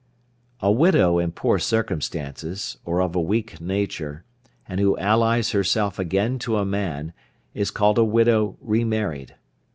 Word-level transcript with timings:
A 0.61 0.71
widow 0.71 1.19
in 1.19 1.31
poor 1.31 1.59
circumstances, 1.59 2.77
or 2.85 3.03
of 3.03 3.15
a 3.15 3.21
weak 3.21 3.61
nature, 3.61 4.23
and 4.67 4.79
who 4.79 4.97
allies 4.97 5.51
herself 5.51 5.99
again 5.99 6.39
to 6.39 6.57
a 6.57 6.65
man, 6.65 7.13
is 7.53 7.69
called 7.69 7.99
a 7.99 8.03
widow 8.03 8.57
re 8.61 8.83
married. 8.83 9.35